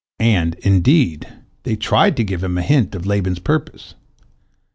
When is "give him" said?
2.23-2.57